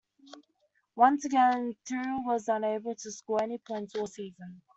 Once 0.95 1.25
again, 1.25 1.73
Tyrrell 1.85 2.25
were 2.25 2.39
unable 2.47 2.95
to 2.95 3.11
score 3.11 3.39
any 3.43 3.59
points 3.59 3.93
all 3.93 4.07
season. 4.07 4.59